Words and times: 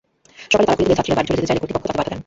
সকালে 0.51 0.65
তালা 0.67 0.77
খুলে 0.77 0.85
দিলে 0.87 0.97
ছাত্রীরা 0.97 1.17
বাড়ি 1.17 1.27
চলে 1.29 1.37
যেতে 1.39 1.49
চাইলে 1.49 1.61
কর্তৃপক্ষ 1.61 1.85
তাতে 1.87 1.97
বাধা 1.99 2.07
দেয়। 2.11 2.19